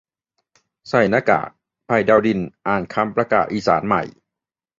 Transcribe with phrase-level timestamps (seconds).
[0.89, 1.47] ใส่หน้ากาก
[1.85, 4.03] "ไผ่ ดาวดิน" อ่านคำประกาศอีสานใหม่